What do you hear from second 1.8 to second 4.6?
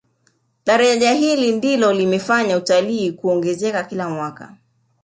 limefanya utalii kuongezeka kila mwaka